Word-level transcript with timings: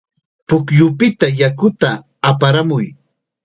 Pukyupita 0.47 1.27
yakuta 1.41 1.89
aparamuy. 2.29 2.85